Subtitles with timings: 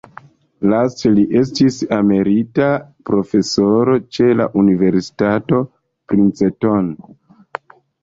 [0.69, 2.71] Laste li estis emerita
[3.11, 6.93] profesoro ĉe la Universitato Princeton.